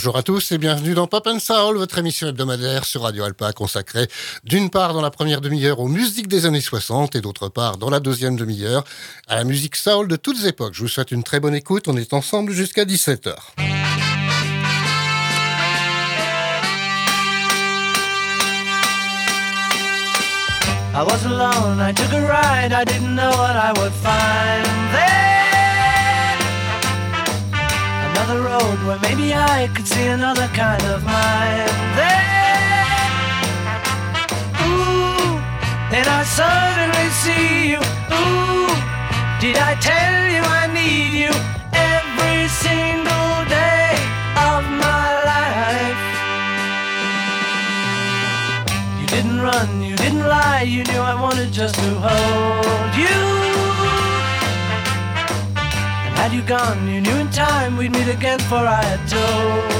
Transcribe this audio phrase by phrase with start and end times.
[0.00, 3.52] Bonjour à tous et bienvenue dans Pop and Soul, votre émission hebdomadaire sur Radio Alpa
[3.52, 4.08] consacrée
[4.44, 7.90] d'une part dans la première demi-heure aux musiques des années 60 et d'autre part dans
[7.90, 8.82] la deuxième demi-heure
[9.28, 10.72] à la musique soul de toutes époques.
[10.72, 13.34] Je vous souhaite une très bonne écoute, on est ensemble jusqu'à 17h.
[20.94, 25.39] I was alone, I took a ride, I didn't know what I would find there.
[28.20, 32.84] Another road where maybe I could see another kind of mind there.
[34.60, 35.40] Ooh,
[35.90, 37.80] then I suddenly see you.
[38.20, 38.68] Ooh,
[39.40, 41.32] did I tell you I need you
[41.72, 43.88] every single day
[44.50, 46.04] of my life?
[49.00, 53.39] You didn't run, you didn't lie, you knew I wanted just to hold you.
[56.20, 59.79] Had you gone, you knew in time we'd meet again, for I had told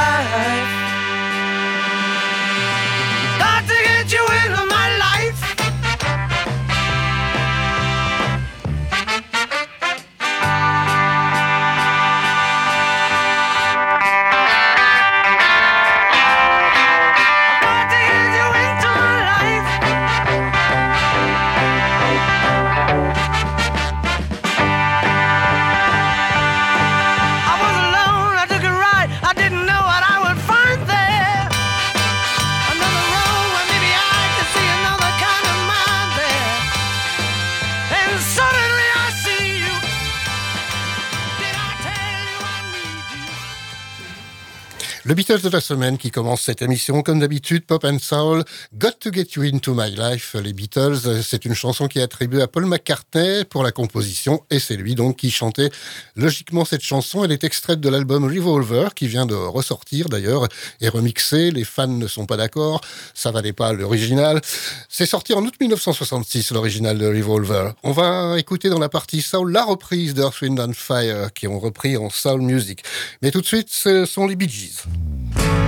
[45.11, 48.91] Le Beatles de la semaine qui commence cette émission, comme d'habitude, Pop and Soul, Got
[49.01, 50.37] to Get You Into My Life.
[50.41, 54.59] Les Beatles, c'est une chanson qui est attribuée à Paul McCartney pour la composition, et
[54.59, 55.69] c'est lui donc qui chantait
[56.15, 57.25] logiquement cette chanson.
[57.25, 60.47] Elle est extraite de l'album Revolver, qui vient de ressortir d'ailleurs,
[60.79, 61.51] et remixé.
[61.51, 62.79] Les fans ne sont pas d'accord,
[63.13, 64.39] ça valait pas l'original.
[64.87, 67.73] C'est sorti en août 1966, l'original de Revolver.
[67.83, 71.59] On va écouter dans la partie Soul la reprise d'Earth, Wind and Fire, qui ont
[71.59, 72.81] repris en Soul Music.
[73.21, 74.85] Mais tout de suite, ce sont les Bee Gees.
[75.01, 75.60] Mm-hmm.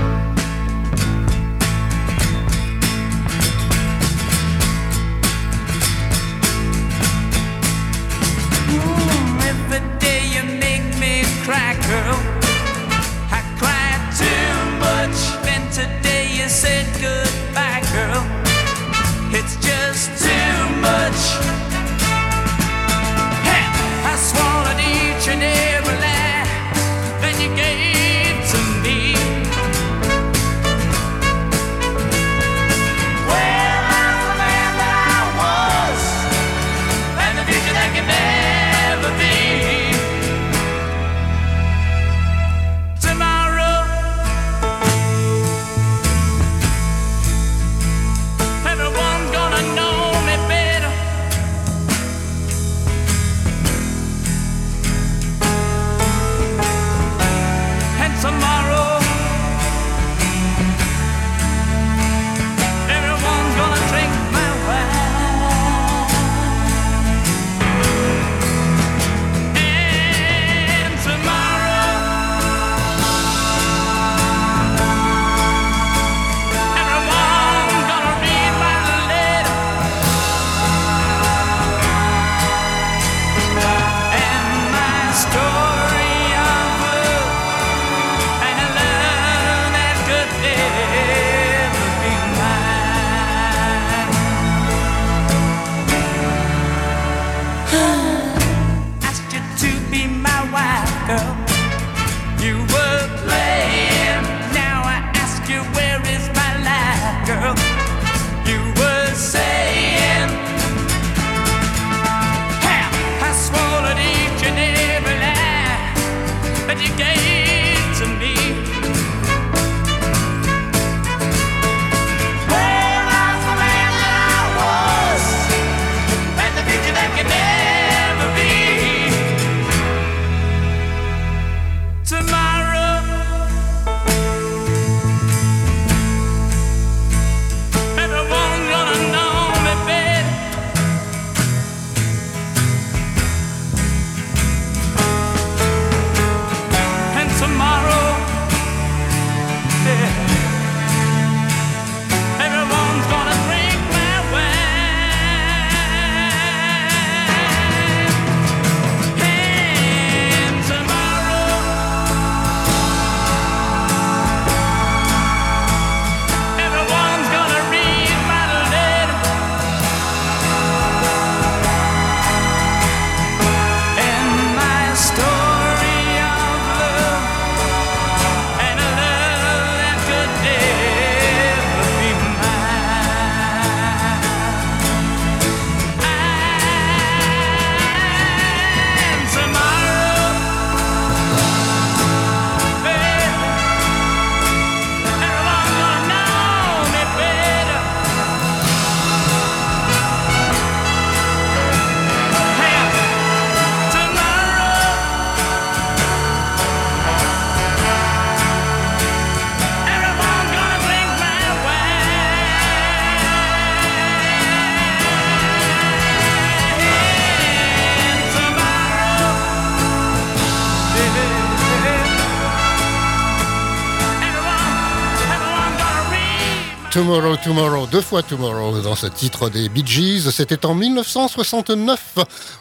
[226.94, 230.30] Tomorrow, Tomorrow, deux fois Tomorrow dans ce titre des Bee Gees.
[230.30, 232.20] C'était en 1969.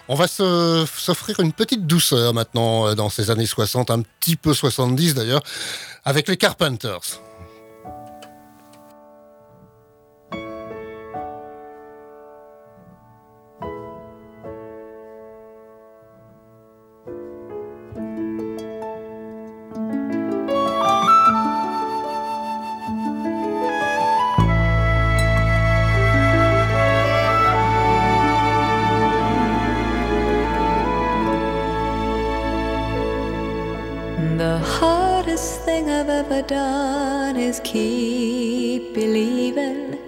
[0.09, 4.55] On va s'offrir une petite douceur maintenant euh, dans ces années 60, un petit peu
[4.55, 5.43] 70 d'ailleurs,
[6.07, 7.21] avec les Carpenters.
[36.47, 39.99] Done is keep believing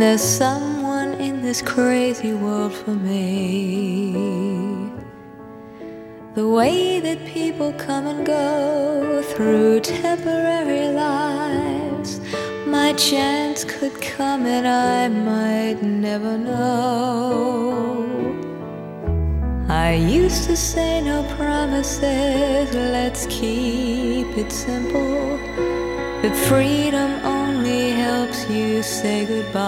[0.00, 4.12] there's someone in this crazy world for me.
[6.34, 12.20] The way that people come and go through temporary lives,
[12.66, 18.15] my chance could come and I might never know.
[19.68, 25.40] I used to say no promises, let's keep it simple.
[26.22, 29.66] But freedom only helps you say goodbye.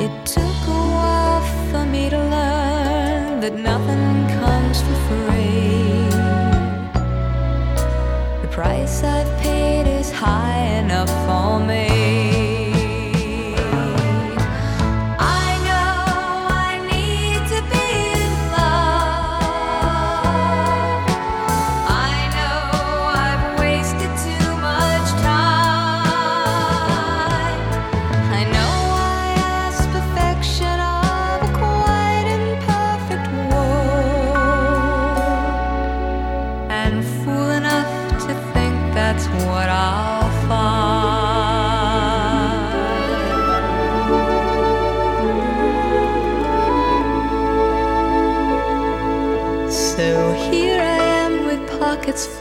[0.00, 6.08] It took a while for me to learn that nothing comes for free.
[8.40, 11.91] The price I've paid is high enough for me.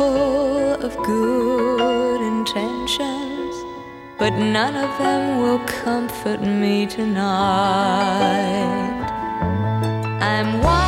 [0.01, 3.53] Full of good intentions,
[4.17, 7.21] but none of them will comfort me tonight.
[10.31, 10.80] I'm wide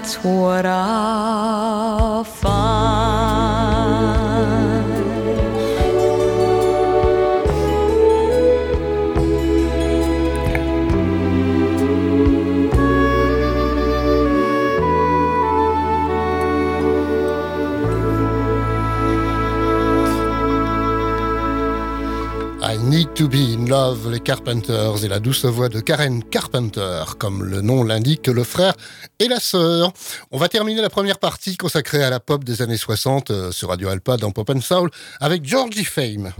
[0.00, 1.67] that's what I'll
[23.68, 28.42] Love, les Carpenters et la douce voix de Karen Carpenter, comme le nom l'indique, le
[28.42, 28.72] frère
[29.18, 29.92] et la sœur.
[30.30, 33.68] On va terminer la première partie consacrée à la pop des années 60 euh, sur
[33.68, 36.32] Radio Alpa dans Pop and Soul avec Georgie Fame.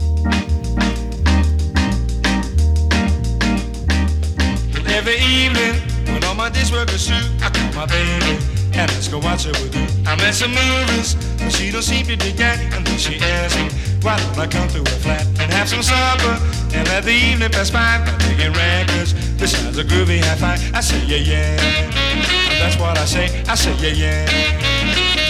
[8.79, 9.85] And ask her what she would do.
[10.07, 12.59] I'm at some movies, but she don't seem to dig that.
[12.73, 13.67] And then she asks me,
[14.01, 16.39] why don't I come to her flat and have some supper
[16.73, 20.59] and let the evening pass by by digging records besides a groovy high five.
[20.73, 21.55] I say, yeah, yeah.
[22.59, 23.43] That's what I say.
[23.47, 25.28] I say, yeah, yeah.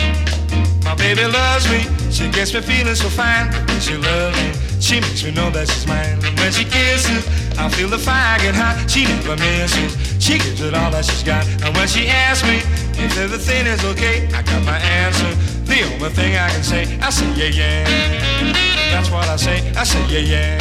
[0.89, 3.53] My baby loves me, she gets me feeling so fine.
[3.79, 4.50] She loves me,
[4.81, 6.17] she makes me know that she's mine.
[6.25, 7.29] And when she kisses,
[7.60, 8.89] I feel the fire get hot.
[8.89, 11.46] She never misses, she gives it all that she's got.
[11.62, 12.65] And when she asks me
[12.98, 15.29] if everything is okay, I got my answer.
[15.69, 17.86] The only thing I can say, I say yeah yeah.
[18.89, 20.58] That's what I say, I say yeah yeah.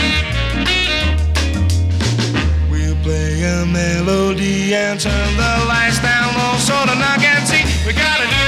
[2.69, 7.65] We'll play a melody and turn the lights down low so the knock and see.
[7.87, 8.48] We gotta do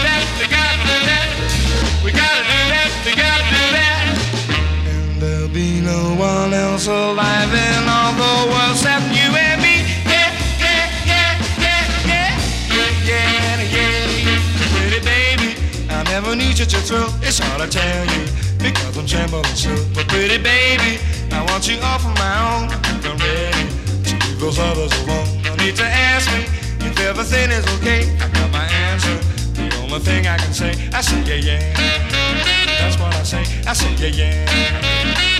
[5.60, 9.76] be no one else alive in all the world except you and me.
[10.08, 10.30] Yeah,
[10.64, 11.32] yeah, yeah,
[11.64, 14.40] yeah, yeah, yeah, yeah, yeah.
[14.74, 15.50] Pretty baby,
[15.90, 17.12] I never knew such a thrill.
[17.20, 18.24] It's hard to tell you
[18.56, 19.72] because I'm trembling so.
[19.94, 20.92] But pretty baby,
[21.30, 22.64] I want you all for my own.
[23.08, 23.64] I'm ready
[24.08, 25.28] to leave those others alone.
[25.44, 26.42] No need to ask me
[26.88, 28.02] if everything is okay.
[28.24, 29.16] I got my answer.
[29.58, 31.60] The only thing I can say, I say yeah yeah.
[32.80, 33.44] That's what I say.
[33.68, 35.39] I say yeah yeah.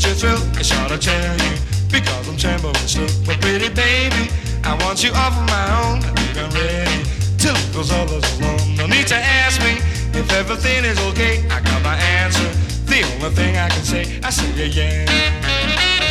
[0.00, 0.38] such a thrill.
[0.58, 1.56] It's hard to tell you
[1.90, 3.08] because I'm trembling still.
[3.26, 4.30] But pretty baby,
[4.64, 5.98] I want you all for my own.
[6.04, 7.02] I think I'm ready
[7.42, 8.76] to leave those others alone.
[8.76, 9.78] No need to ask me
[10.18, 11.44] if everything is okay.
[11.50, 12.48] I got my answer.
[12.86, 15.04] The only thing I can say, I say yeah yeah.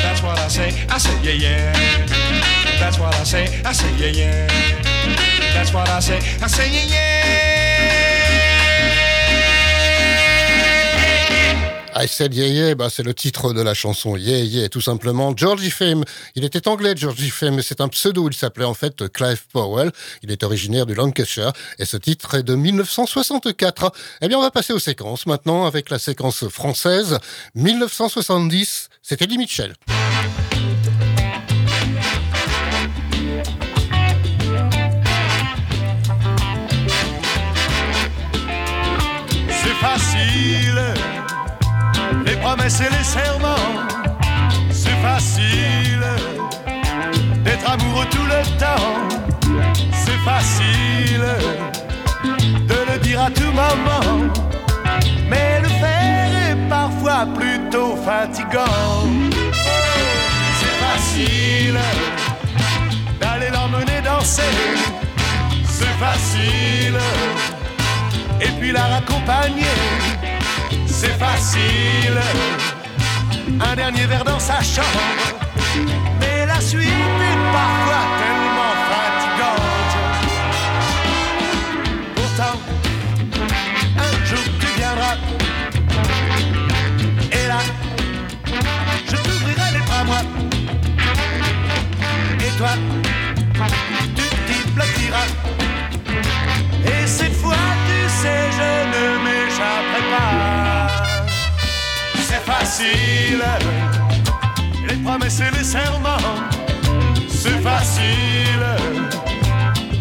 [0.03, 0.69] That's what I say.
[0.89, 1.73] I say yeah yeah.
[2.79, 3.45] That's what I say.
[3.63, 4.47] I say yeah yeah.
[5.53, 6.17] That's what I say.
[6.41, 7.16] I say yeah yeah.
[11.99, 15.35] I said yeah yeah, bah c'est le titre de la chanson Yeah yeah, tout simplement.
[15.35, 16.03] Georgie Fame,
[16.35, 19.91] il était anglais Georgie Fame, mais c'est un pseudo, il s'appelait en fait Clive Powell.
[20.21, 23.91] Il est originaire du Lancashire et ce titre est de 1964.
[24.21, 27.17] Eh bien, on va passer aux séquences maintenant avec la séquence française.
[27.55, 29.73] 1970, c'était Eddie Mitchell.
[42.67, 43.87] Et les serments.
[44.69, 46.03] C'est facile
[47.45, 49.07] d'être amoureux tout le temps.
[49.93, 51.25] C'est facile
[52.67, 54.33] de le dire à tout moment.
[55.29, 59.07] Mais le faire est parfois plutôt fatigant.
[60.59, 61.79] C'est facile
[63.21, 64.41] d'aller l'emmener danser.
[65.63, 66.99] C'est facile
[68.41, 70.26] et puis la raccompagner.
[70.99, 72.19] C'est facile,
[73.61, 75.37] un dernier verre dans sa chambre,
[76.19, 79.93] mais la suite est parfois tellement fatigante.
[82.15, 82.57] Pourtant,
[83.99, 85.17] un jour tu viendras,
[87.31, 87.59] et là,
[89.05, 90.21] je t'ouvrirai les bras moi,
[92.39, 92.73] et toi,
[102.77, 103.43] facile,
[104.87, 106.17] les promesses et les serments.
[107.27, 108.65] C'est facile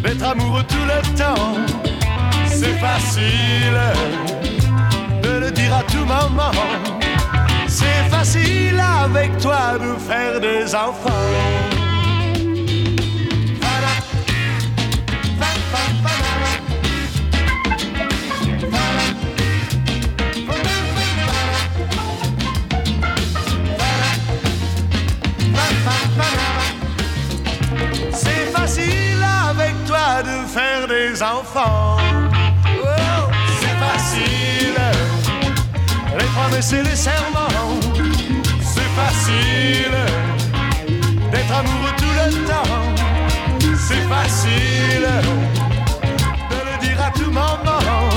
[0.03, 1.55] d'être amoureux tout le temps.
[2.47, 3.81] C'est facile
[5.23, 6.53] de le dire à tout moment.
[7.67, 11.76] C'est facile avec toi de faire des enfants.
[31.23, 31.99] Enfants.
[32.81, 33.31] Oh,
[33.61, 34.81] c'est facile,
[36.19, 37.49] les promesses et les serments.
[38.63, 39.97] C'est facile
[41.31, 42.79] d'être amoureux tout le temps.
[43.89, 45.09] C'est facile
[46.51, 48.09] de le dire à tout moment.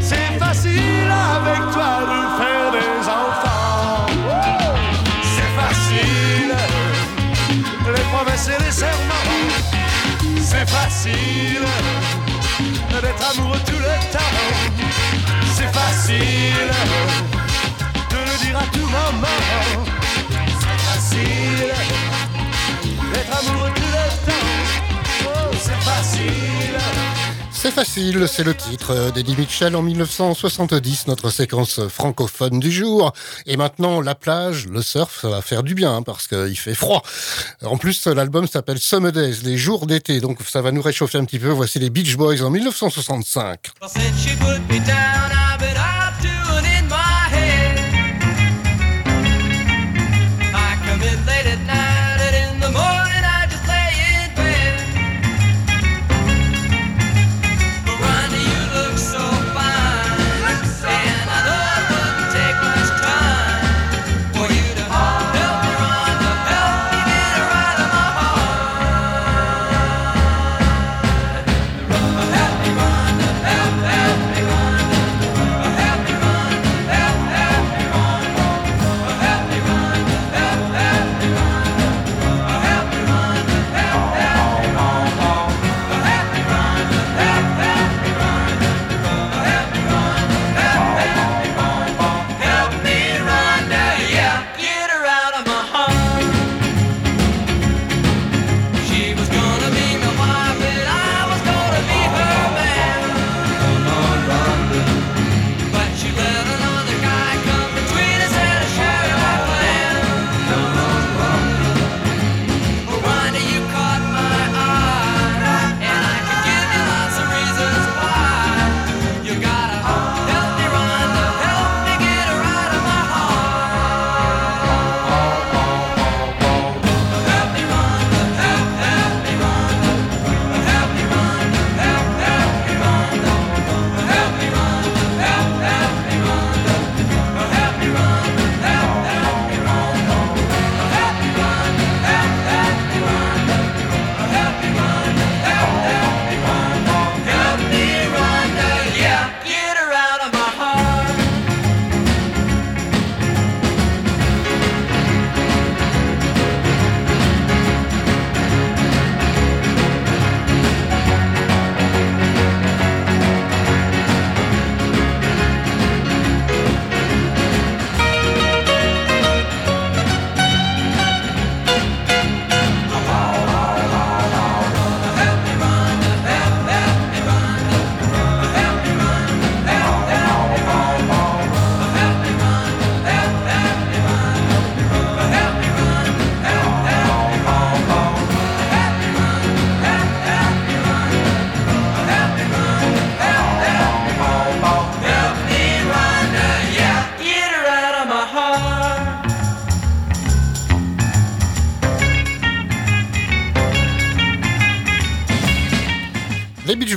[0.00, 4.06] C'est facile avec toi de faire des enfants.
[4.28, 4.42] Oh,
[5.34, 6.54] c'est facile
[7.94, 9.21] les promesses et les serments.
[10.52, 11.64] C'est facile
[12.90, 14.36] d'être amoureux tout le temps.
[15.54, 16.70] C'est facile
[18.10, 19.40] de le dire à tout moment.
[20.60, 21.72] C'est facile
[23.12, 24.48] d'être amoureux tout le temps.
[25.24, 27.01] Oh, c'est facile.
[27.62, 33.12] C'est facile, c'est le titre d'Eddie Mitchell en 1970, notre séquence francophone du jour.
[33.46, 36.74] Et maintenant, la plage, le surf, ça va faire du bien hein, parce qu'il fait
[36.74, 37.04] froid.
[37.62, 41.24] En plus, l'album s'appelle Summer Days, les jours d'été, donc ça va nous réchauffer un
[41.24, 41.50] petit peu.
[41.50, 43.70] Voici les Beach Boys en 1965.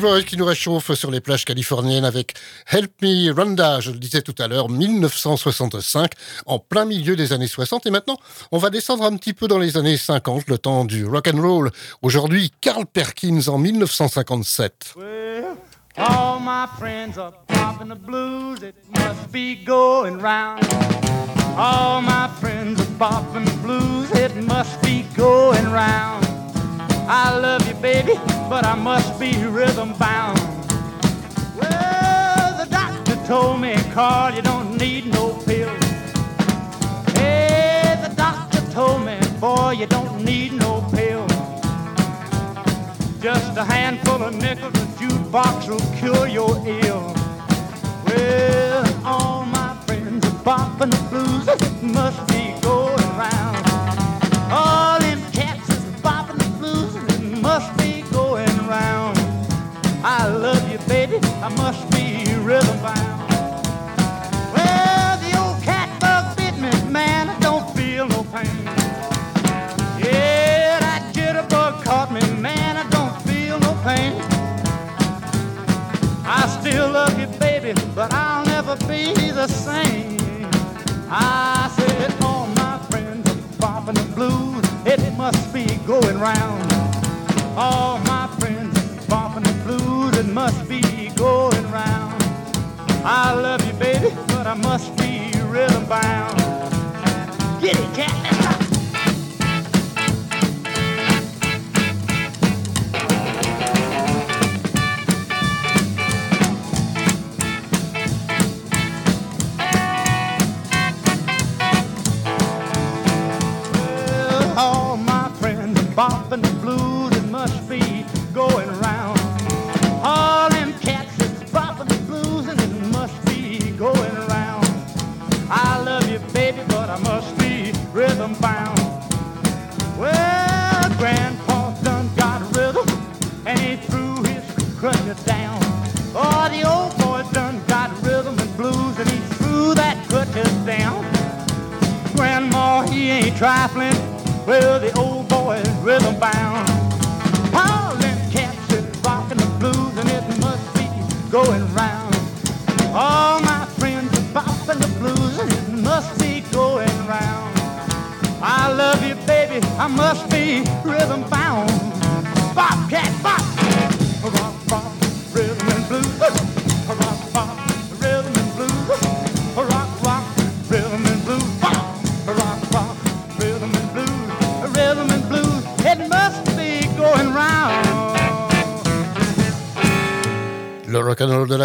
[0.05, 2.35] Qui nous réchauffent sur les plages californiennes avec
[2.69, 6.11] Help Me Rhonda, je le disais tout à l'heure, 1965,
[6.45, 7.87] en plein milieu des années 60.
[7.87, 8.17] Et maintenant,
[8.51, 11.41] on va descendre un petit peu dans les années 50, le temps du rock and
[11.41, 11.71] roll.
[12.03, 14.93] Aujourd'hui, Carl Perkins en 1957.
[14.95, 15.57] Well,
[15.97, 17.33] all my friends are
[17.83, 18.61] the blues.
[18.61, 20.63] It must be going round.
[21.57, 24.11] All my friends are the blues.
[24.11, 26.34] It must be going round.
[27.07, 28.13] I love you, baby,
[28.49, 30.39] but I must be rhythm bound.
[31.55, 35.83] Well, the doctor told me, Carl, you don't need no pills.
[37.13, 41.31] Hey, the doctor told me, boy, you don't need no pills.
[43.21, 47.13] Just a handful of nickels, a jukebox will cure your ill.
[48.07, 51.45] Well, all my friends are bopping the blues.
[51.83, 52.34] Must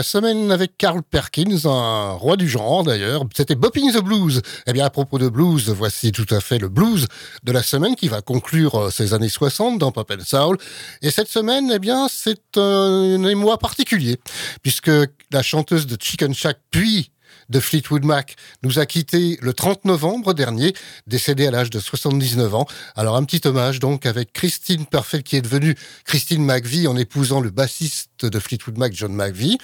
[0.00, 3.22] la semaine avec Carl Perkins, un roi du genre d'ailleurs.
[3.36, 4.40] C'était Bopping the Blues.
[4.66, 7.06] Eh bien, à propos de blues, voici tout à fait le blues
[7.42, 10.56] de la semaine qui va conclure euh, ces années 60 dans Pop and Soul.
[11.02, 14.16] Et cette semaine, eh bien, c'est un émoi particulier
[14.62, 14.90] puisque
[15.30, 17.10] la chanteuse de Chicken Shack puis
[17.50, 20.72] de Fleetwood Mac nous a quittés le 30 novembre dernier,
[21.06, 22.66] décédée à l'âge de 79 ans.
[22.96, 27.40] Alors un petit hommage donc avec Christine Perfect qui est devenue Christine McVie en épousant
[27.40, 29.58] le bassiste de Fleetwood Mac, John McVie.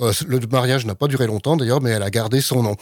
[0.00, 2.76] Euh, le mariage n'a pas duré longtemps d'ailleurs, mais elle a gardé son nom.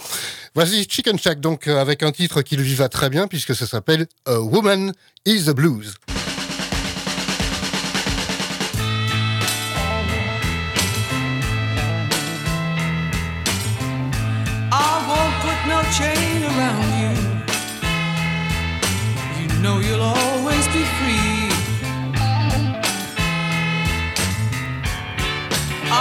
[0.54, 3.66] Voici Chicken Shack donc euh, avec un titre qui lui va très bien puisque ça
[3.66, 4.92] s'appelle A Woman
[5.26, 5.94] is the Blues.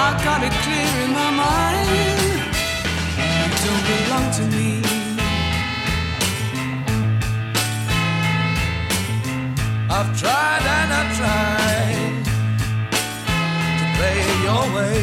[0.07, 1.89] I got it clear in my mind.
[3.41, 4.69] You don't belong to me.
[9.89, 12.23] I've tried and I've tried
[13.79, 15.01] to play your way.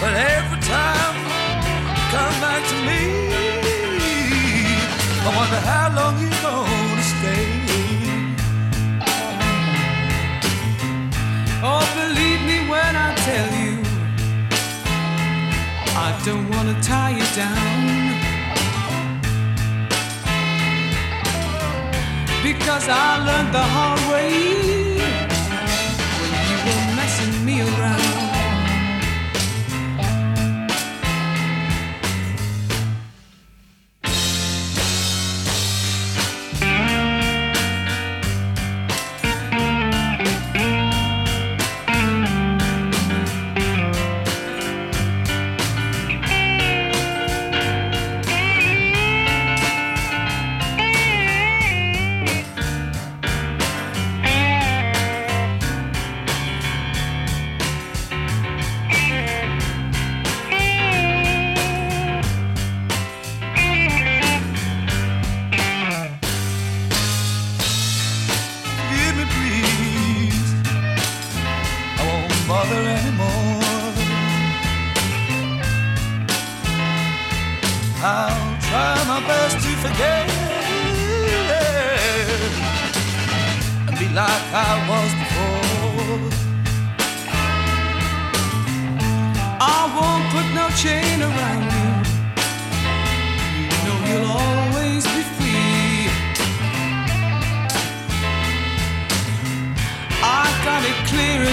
[0.00, 1.16] But every time
[1.66, 1.78] you
[2.14, 3.02] come back to me,
[5.26, 6.41] I wonder how long you're
[16.72, 18.12] wanna tie you down.
[22.42, 24.01] Because I learned the hard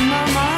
[0.09, 0.48] my mind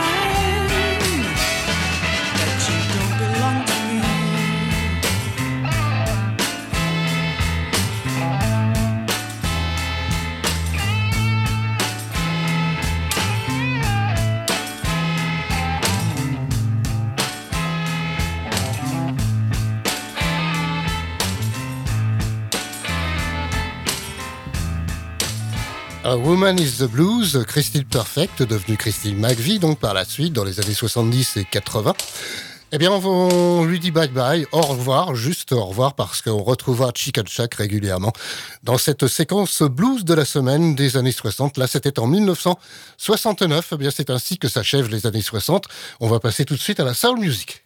[26.12, 30.44] A Woman is the Blues, Christine Perfect, devenue Christine McVie, donc par la suite, dans
[30.44, 31.94] les années 70 et 80.
[32.74, 36.92] Eh bien, on, lui dit bye bye, au revoir, juste au revoir, parce qu'on retrouvera
[36.94, 38.12] Chicken Shack régulièrement
[38.64, 41.58] dans cette séquence blues de la semaine des années 60.
[41.58, 43.70] Là, c'était en 1969.
[43.72, 45.64] Eh bien, c'est ainsi que s'achèvent les années 60.
[46.02, 47.64] On va passer tout de suite à la soul music.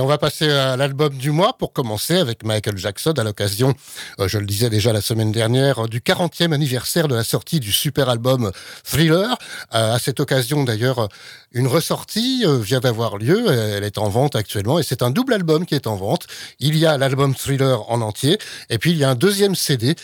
[0.00, 3.74] Et on va passer à l'album du mois pour commencer avec Michael Jackson à l'occasion,
[4.18, 7.60] euh, je le disais déjà la semaine dernière, euh, du 40e anniversaire de la sortie
[7.60, 8.50] du super album
[8.82, 9.36] Thriller.
[9.74, 11.10] Euh, à cette occasion d'ailleurs,
[11.52, 15.66] une ressortie vient d'avoir lieu, elle est en vente actuellement et c'est un double album
[15.66, 16.28] qui est en vente.
[16.60, 18.38] Il y a l'album Thriller en entier
[18.70, 19.96] et puis il y a un deuxième CD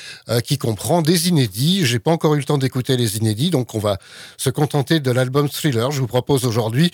[0.45, 1.87] qui comprend des inédits.
[1.87, 3.99] J'ai pas encore eu le temps d'écouter les inédits donc on va
[4.37, 5.93] se contenter de l'album Thriller.
[5.93, 6.91] Je vous propose aujourd'hui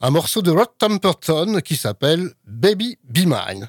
[0.00, 3.68] un morceau de Rod Temperton qui s'appelle Baby Be Mine.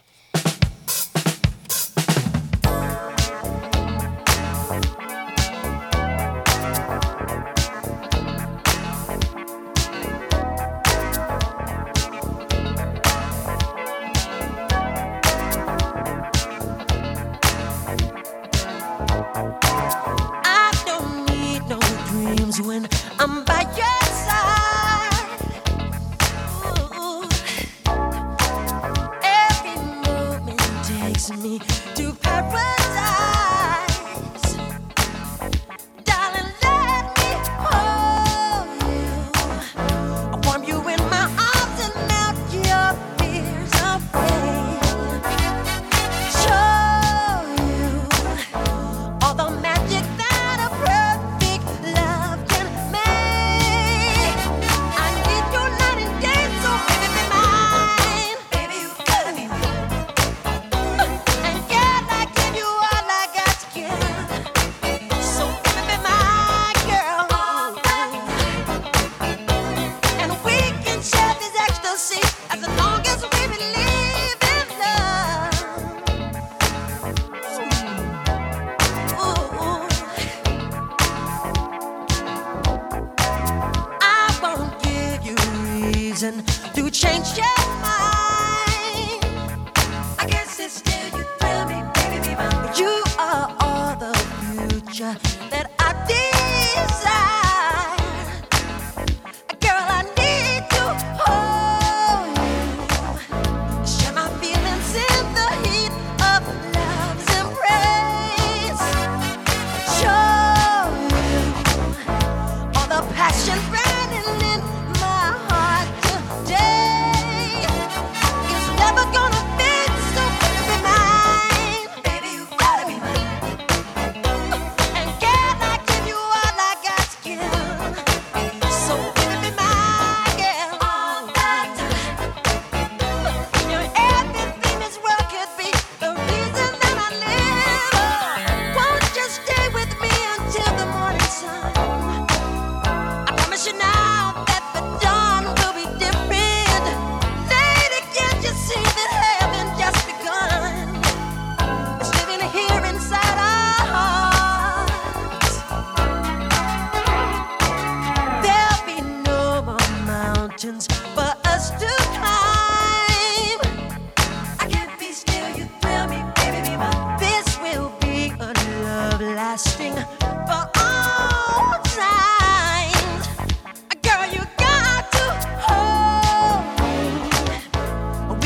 [87.01, 87.70] change, yet.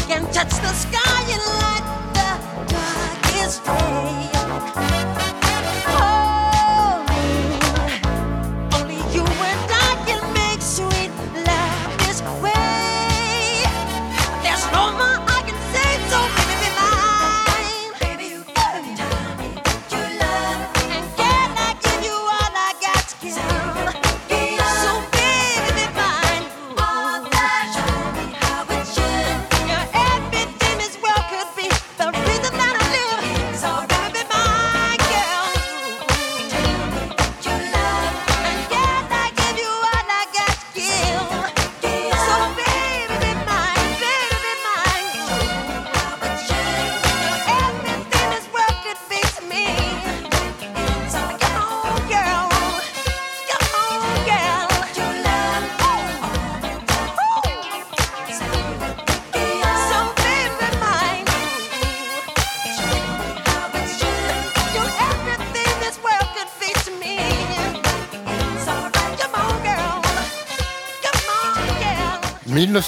[0.07, 5.34] can touch the sky and light the darkest day.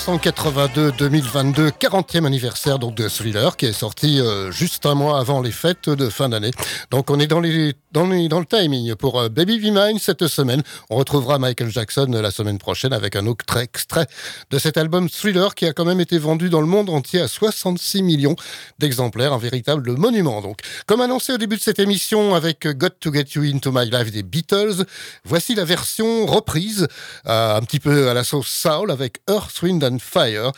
[0.08, 5.51] 1982-2022, 40e anniversaire donc de Thriller, qui est sorti euh, juste un mois avant les
[5.51, 6.51] fêtes de fin d'année.
[6.91, 10.62] Donc on est dans les dans le, timing pour euh, Baby Be Mine cette semaine.
[10.91, 14.06] On retrouvera Michael Jackson euh, la semaine prochaine avec un autre extrait
[14.52, 17.28] de cet album Thriller qui a quand même été vendu dans le monde entier à
[17.28, 18.36] 66 millions
[18.78, 20.60] d'exemplaires, un véritable monument donc.
[20.86, 23.89] Comme annoncé au début de cette émission avec euh, Got to Get You Into My
[23.89, 24.86] Life des Beatles,
[25.26, 26.88] voici la version reprise,
[27.26, 30.52] un petit peu à la sauce soul avec Earth, Wind and Fire.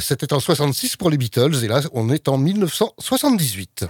[0.00, 3.86] C'était en 66 pour les Beatles et là on est en 1978.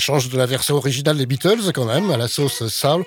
[0.00, 3.04] change de la version originale des Beatles quand même, à la sauce soul.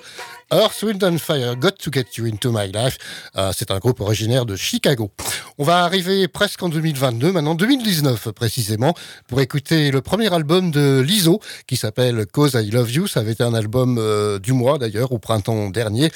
[0.52, 2.98] Earth, Wind and Fire, Got to Get You Into My Life.
[3.36, 5.10] Euh, c'est un groupe originaire de Chicago.
[5.58, 8.94] On va arriver presque en 2022, maintenant 2019 précisément,
[9.26, 13.06] pour écouter le premier album de Lizzo qui s'appelle Cause I Love You.
[13.06, 16.10] Ça avait été un album euh, du mois d'ailleurs, au printemps dernier.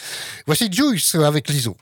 [0.47, 1.77] Voici Juice avec Lizzo.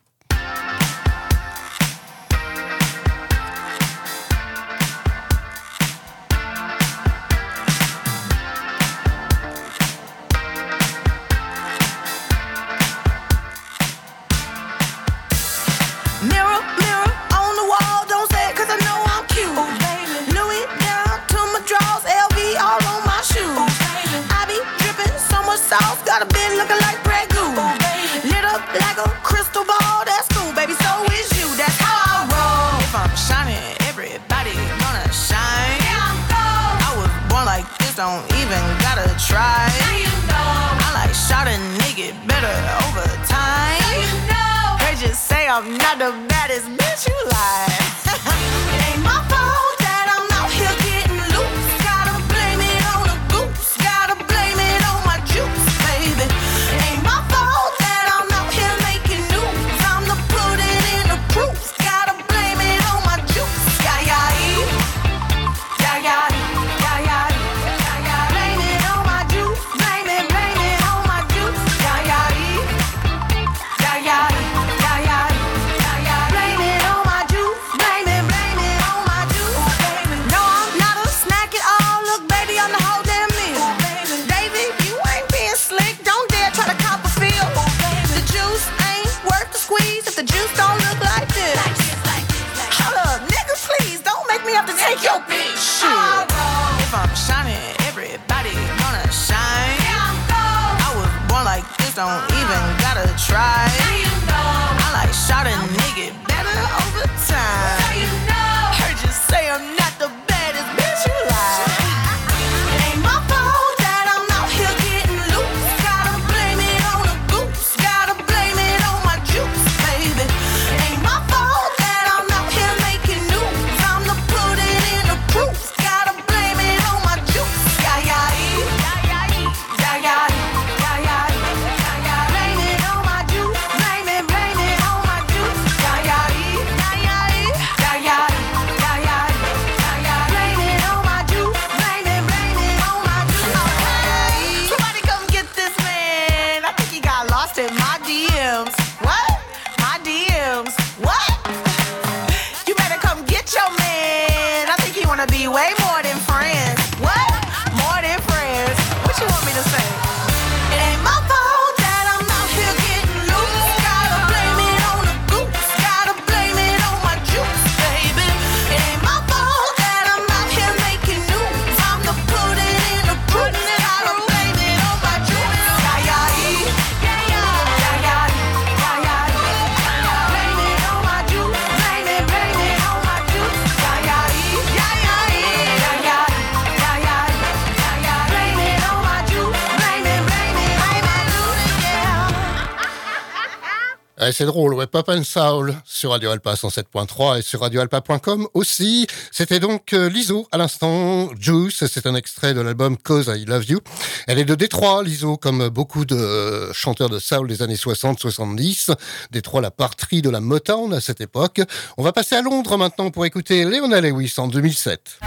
[194.37, 199.07] c'est drôle, ouais, Pop and Soul sur Radio Alpa 107.3 et sur radioalpa.com aussi.
[199.33, 200.11] C'était donc euh,
[200.53, 203.81] à l'instant, Juice, c'est un extrait de l'album Cause I Love You.
[204.27, 208.95] Elle est de Détroit, l'ISO, comme beaucoup de euh, chanteurs de soul des années 60-70.
[209.31, 211.63] Détroit, la patrie de la Motown à cette époque.
[211.97, 215.19] On va passer à Londres maintenant pour écouter Leona Lewis en 2007.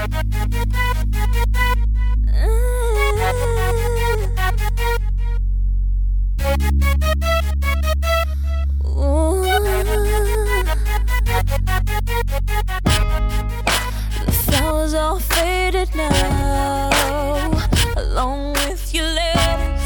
[15.86, 16.90] should know.
[17.96, 19.82] Along with your letters,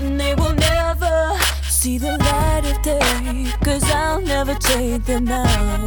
[0.00, 3.52] they will never see the light of day.
[3.64, 5.80] Cause I'll never take them out.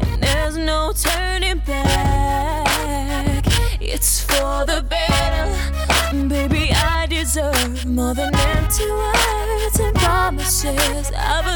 [0.00, 3.44] And there's no turning back.
[3.80, 6.28] It's for the better.
[6.28, 11.12] Baby, I deserve more than empty words and promises.
[11.14, 11.55] I've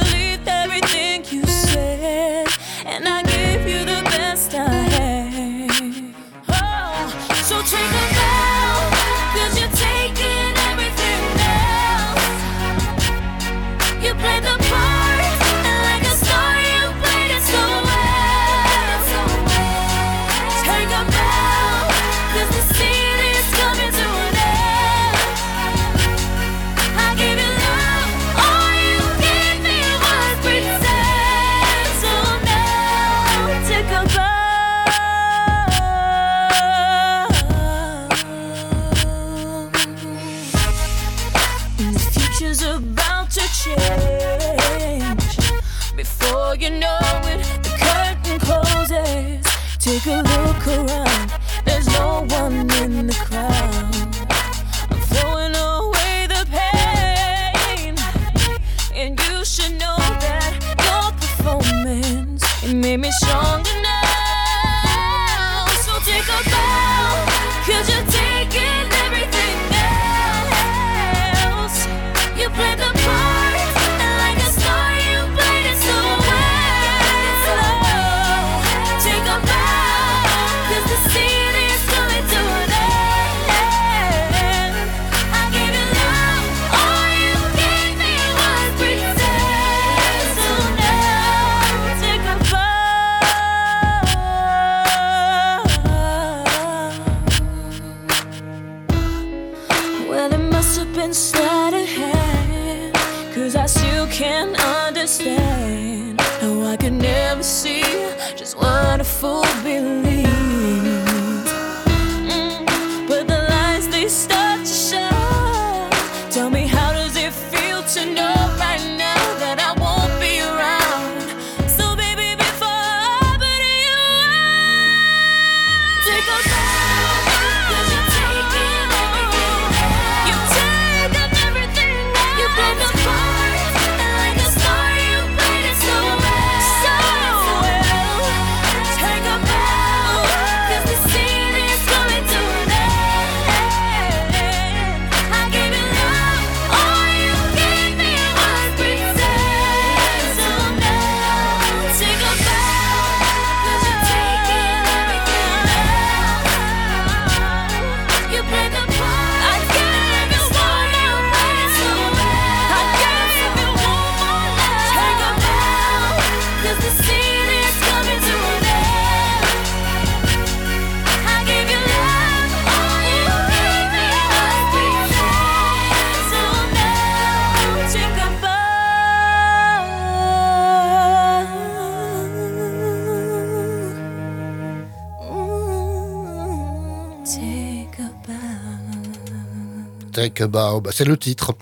[190.20, 191.54] Take a bow, bah, c'est le titre.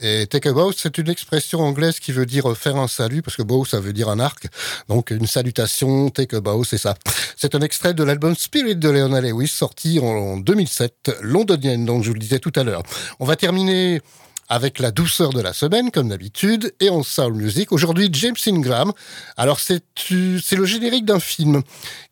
[0.00, 3.36] Et take a bow, c'est une expression anglaise qui veut dire faire un salut, parce
[3.36, 4.46] que bow, ça veut dire un arc.
[4.88, 6.94] Donc une salutation, take a bow, c'est ça.
[7.36, 12.08] C'est un extrait de l'album Spirit de Leona Lewis, sorti en 2007, londonienne, dont je
[12.08, 12.82] vous le disais tout à l'heure.
[13.20, 14.00] On va terminer
[14.48, 17.72] avec la douceur de la semaine, comme d'habitude, et en soul music.
[17.72, 18.92] Aujourd'hui, James Ingram.
[19.36, 21.62] Alors, c'est le générique d'un film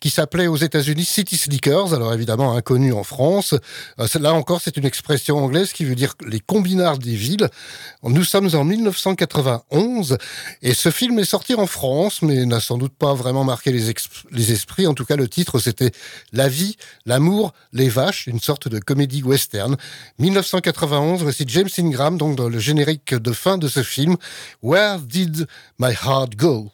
[0.00, 3.54] qui s'appelait aux États-Unis City Slickers, alors évidemment inconnu en France.
[4.00, 7.48] Euh, Là encore, c'est une expression anglaise qui veut dire les combinards des villes.
[8.02, 10.16] Nous sommes en 1991
[10.62, 13.92] et ce film est sorti en France, mais n'a sans doute pas vraiment marqué les,
[14.30, 14.86] les esprits.
[14.86, 15.90] En tout cas, le titre, c'était
[16.32, 16.76] La vie,
[17.06, 19.76] l'amour, les vaches, une sorte de comédie western.
[20.18, 24.16] 1991, voici James Ingram, dans le générique de fin de ce film.
[24.62, 25.46] Where did
[25.78, 26.72] my heart go?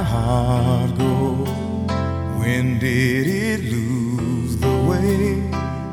[0.00, 1.14] My heart go?
[2.40, 5.40] When did it lose the way?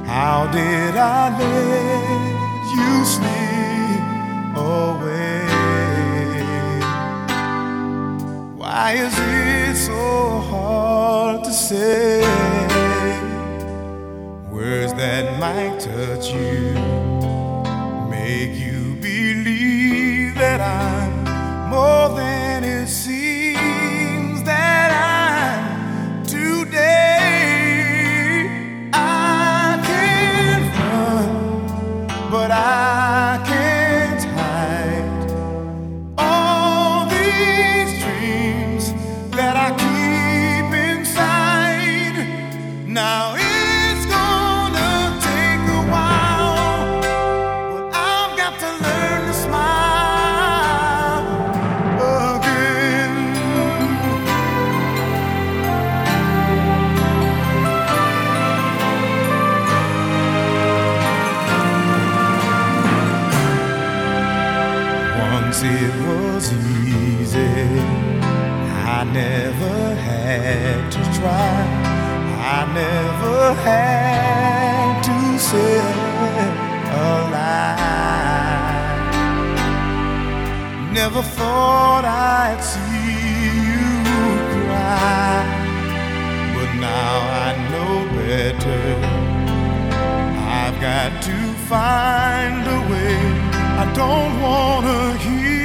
[0.06, 5.44] How did I let you slip away?
[8.62, 12.22] Why is it so hard to say?
[14.50, 16.74] Words that might touch you
[18.10, 21.14] make you believe that I'm
[21.70, 22.27] more than
[81.58, 83.18] thought I'd see
[83.70, 83.88] you
[84.54, 85.38] cry.
[86.56, 87.14] But now
[87.46, 88.86] I know better.
[90.62, 91.38] I've got to
[91.72, 93.18] find a way.
[93.82, 95.57] I don't wanna hear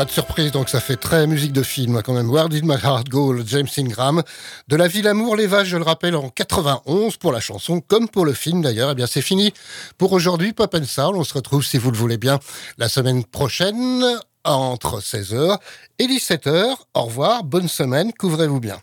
[0.00, 2.30] Pas de surprise, donc ça fait très musique de film quand même.
[2.30, 4.22] Where Did My Heart Go, James Ingram.
[4.66, 8.08] De la ville amour, les vaches, je le rappelle, en 91 pour la chanson, comme
[8.08, 8.92] pour le film d'ailleurs.
[8.92, 9.52] Eh bien, c'est fini
[9.98, 11.16] pour aujourd'hui, Pop and Soul.
[11.16, 12.38] On se retrouve, si vous le voulez bien,
[12.78, 14.02] la semaine prochaine
[14.42, 15.58] entre 16h
[15.98, 16.76] et 17h.
[16.94, 18.78] Au revoir, bonne semaine, couvrez-vous bien.